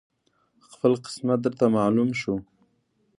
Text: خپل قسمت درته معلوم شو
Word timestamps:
خپل 0.71 0.91
قسمت 1.05 1.39
درته 1.45 1.65
معلوم 1.75 2.09
شو 2.21 2.33